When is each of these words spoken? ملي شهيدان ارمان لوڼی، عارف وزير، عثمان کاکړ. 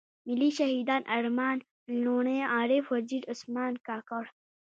ملي 0.27 0.49
شهيدان 0.57 1.01
ارمان 1.17 1.57
لوڼی، 2.03 2.37
عارف 2.53 2.85
وزير، 2.93 3.23
عثمان 3.33 3.73
کاکړ. 3.87 4.23